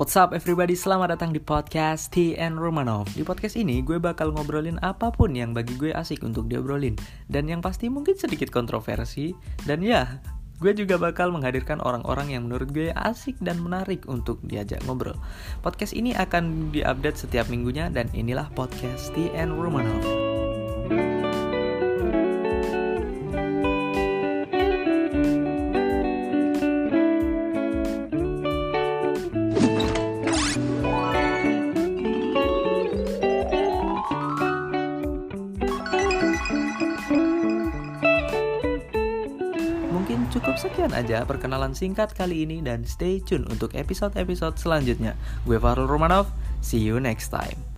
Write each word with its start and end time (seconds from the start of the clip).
What's 0.00 0.16
up 0.16 0.32
everybody, 0.32 0.72
selamat 0.72 1.12
datang 1.12 1.28
di 1.36 1.44
podcast 1.44 2.08
T 2.08 2.32
and 2.40 2.56
Romanov. 2.56 3.12
Di 3.12 3.20
podcast 3.20 3.52
ini 3.52 3.84
gue 3.84 4.00
bakal 4.00 4.32
ngobrolin 4.32 4.80
apa 4.80 5.12
pun 5.12 5.36
yang 5.36 5.52
bagi 5.52 5.76
gue 5.76 5.92
asik 5.92 6.24
untuk 6.24 6.48
diobrolin. 6.48 6.96
Dan 7.28 7.52
yang 7.52 7.60
pasti 7.60 7.92
mungkin 7.92 8.16
sedikit 8.16 8.48
kontroversi. 8.48 9.36
Dan 9.68 9.84
ya, 9.84 10.08
gue 10.56 10.72
juga 10.72 10.96
bakal 10.96 11.36
menghadirkan 11.36 11.84
orang-orang 11.84 12.32
yang 12.32 12.48
menurut 12.48 12.72
gue 12.72 12.96
asik 12.96 13.36
dan 13.44 13.60
menarik 13.60 14.08
untuk 14.08 14.40
diajak 14.40 14.80
ngobrol. 14.88 15.20
Podcast 15.60 15.92
ini 15.92 16.16
akan 16.16 16.72
diupdate 16.72 17.20
setiap 17.20 17.52
minggunya 17.52 17.92
dan 17.92 18.08
inilah 18.16 18.48
podcast 18.56 19.12
T 19.12 19.28
and 19.36 19.52
Romanov 19.52 20.00
Mungkin 40.10 40.26
cukup 40.34 40.58
sekian 40.58 40.90
aja 40.90 41.22
perkenalan 41.22 41.70
singkat 41.70 42.10
kali 42.18 42.42
ini 42.42 42.58
dan 42.58 42.82
stay 42.82 43.22
tune 43.22 43.46
untuk 43.46 43.78
episode-episode 43.78 44.58
selanjutnya. 44.58 45.14
Gue 45.46 45.62
Farul 45.62 45.86
Romanov, 45.86 46.34
see 46.58 46.82
you 46.82 46.98
next 46.98 47.30
time. 47.30 47.69